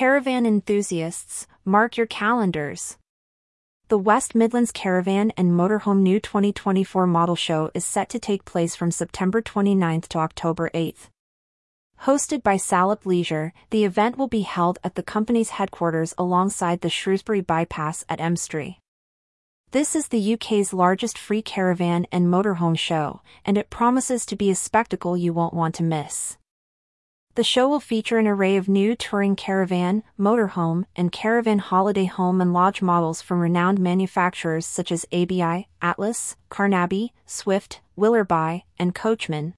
[0.00, 2.96] Caravan enthusiasts, mark your calendars.
[3.88, 8.74] The West Midlands Caravan and Motorhome New 2024 model show is set to take place
[8.74, 11.10] from September 29 to October 8.
[12.04, 16.88] Hosted by Salop Leisure, the event will be held at the company's headquarters alongside the
[16.88, 18.78] Shrewsbury Bypass at Emstrey.
[19.72, 24.48] This is the UK's largest free caravan and motorhome show, and it promises to be
[24.48, 26.38] a spectacle you won't want to miss.
[27.40, 32.38] The show will feature an array of new touring caravan, motorhome, and caravan holiday home
[32.38, 39.54] and lodge models from renowned manufacturers such as ABI, Atlas, Carnaby, Swift, Willerby, and Coachman.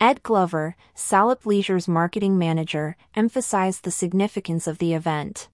[0.00, 5.50] Ed Glover, Salop Leisure's marketing manager, emphasized the significance of the event.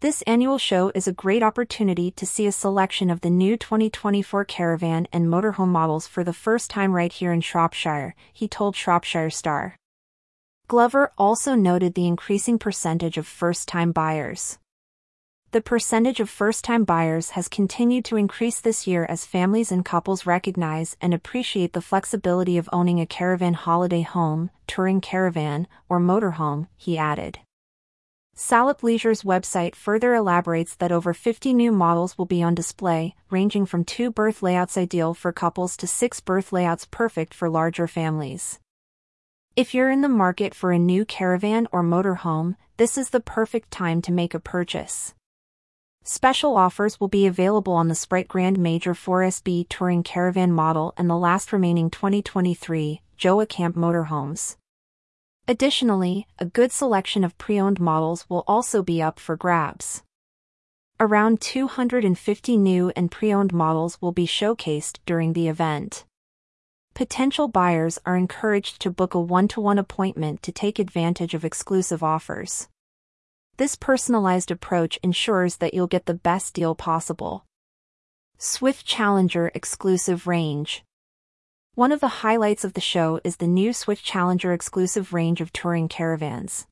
[0.00, 4.44] This annual show is a great opportunity to see a selection of the new 2024
[4.46, 9.30] caravan and motorhome models for the first time right here in Shropshire, he told Shropshire
[9.30, 9.76] Star.
[10.70, 14.56] Glover also noted the increasing percentage of first-time buyers.
[15.50, 20.26] The percentage of first-time buyers has continued to increase this year as families and couples
[20.26, 26.68] recognize and appreciate the flexibility of owning a caravan holiday home, touring caravan, or motorhome,
[26.76, 27.40] he added.
[28.36, 33.66] Salop Leisure's website further elaborates that over 50 new models will be on display, ranging
[33.66, 38.60] from two berth layouts ideal for couples to six berth layouts perfect for larger families.
[39.60, 43.70] If you're in the market for a new caravan or motorhome, this is the perfect
[43.70, 45.12] time to make a purchase.
[46.02, 51.10] Special offers will be available on the Sprite Grand Major 4SB Touring Caravan model and
[51.10, 54.56] the last remaining 2023 Joa Camp motorhomes.
[55.46, 60.02] Additionally, a good selection of pre-owned models will also be up for grabs.
[60.98, 66.06] Around 250 new and pre-owned models will be showcased during the event.
[66.94, 72.68] Potential buyers are encouraged to book a one-to-one appointment to take advantage of exclusive offers.
[73.56, 77.44] This personalized approach ensures that you'll get the best deal possible.
[78.38, 80.82] Swift Challenger Exclusive Range
[81.74, 85.52] One of the highlights of the show is the new Swift Challenger exclusive range of
[85.52, 86.66] touring caravans.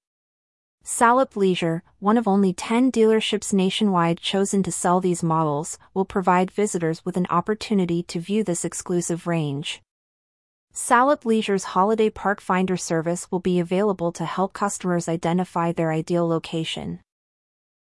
[0.83, 6.51] Salop Leisure, one of only 10 dealerships nationwide chosen to sell these models, will provide
[6.51, 9.83] visitors with an opportunity to view this exclusive range.
[10.73, 16.27] Salop Leisure's Holiday Park Finder service will be available to help customers identify their ideal
[16.27, 17.01] location.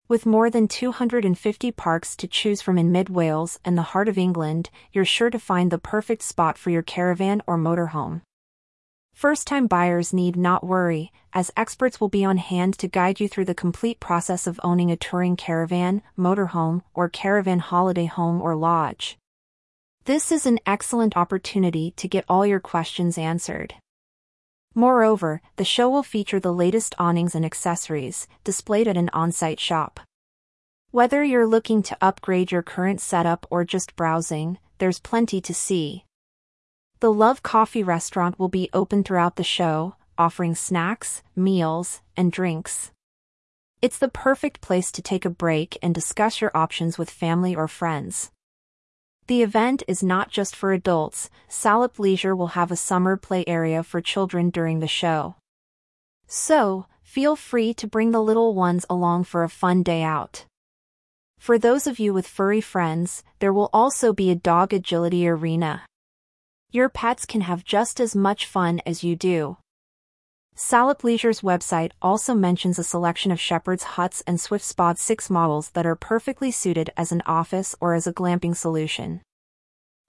[0.08, 4.18] With more than 250 parks to choose from in mid Wales and the heart of
[4.18, 8.22] England, you're sure to find the perfect spot for your caravan or motorhome.
[9.14, 13.28] First time buyers need not worry, as experts will be on hand to guide you
[13.28, 18.56] through the complete process of owning a touring caravan, motorhome, or caravan holiday home or
[18.56, 19.18] lodge.
[20.07, 23.73] This is an excellent opportunity to get all your questions answered.
[24.73, 30.00] Moreover, the show will feature the latest awnings and accessories, displayed at an on-site shop.
[30.91, 36.06] Whether you're looking to upgrade your current setup or just browsing, there's plenty to see.
[37.01, 42.91] The Love Coffee restaurant will be open throughout the show, offering snacks, meals, and drinks.
[43.81, 47.68] It's the perfect place to take a break and discuss your options with family or
[47.68, 48.31] friends.
[49.28, 53.84] The event is not just for adults, Salop Leisure will have a summer play area
[53.84, 55.36] for children during the show.
[56.28, 60.46] So, feel free to bring the little ones along for a fun day out.
[61.40, 65.84] For those of you with furry friends, there will also be a dog agility arena.
[66.72, 69.58] Your pets can have just as much fun as you do.
[70.59, 75.69] Salop Leisure's website also mentions a selection of Shepherd's huts and Swift Spod 6 models
[75.75, 79.22] that are perfectly suited as an office or as a glamping solution.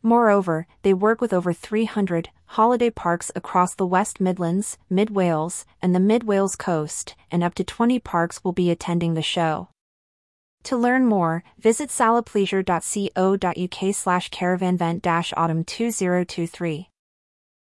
[0.03, 5.95] Moreover, they work with over 300 holiday parks across the West Midlands, Mid Wales, and
[5.95, 9.69] the Mid Wales coast, and up to 20 parks will be attending the show.
[10.63, 16.89] To learn more, visit salopleisure.co.uk slash caravanvent autumn 2023.